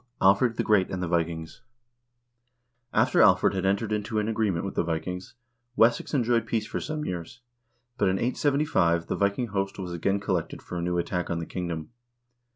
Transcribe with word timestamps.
Alfred 0.19 0.57
the 0.57 0.63
Great 0.63 0.89
and 0.89 0.99
the 1.03 1.07
Vikings 1.07 1.61
After 2.91 3.21
Alfred 3.21 3.53
had 3.53 3.67
entered 3.67 3.91
into 3.91 4.17
an 4.17 4.27
agreement 4.27 4.65
with 4.65 4.73
the 4.73 4.81
Vikings, 4.83 5.35
Wessex 5.75 6.11
enjoyed 6.11 6.47
peace 6.47 6.65
for 6.65 6.79
some 6.79 7.05
years, 7.05 7.41
but 7.99 8.09
in 8.09 8.17
875 8.17 9.05
the 9.05 9.15
Viking 9.15 9.49
host 9.49 9.77
was 9.77 9.93
again 9.93 10.19
collected 10.19 10.59
for 10.59 10.75
a 10.79 10.81
new 10.81 10.97
attack 10.97 11.29
on 11.29 11.37
the 11.37 11.45
kingdom. 11.45 11.91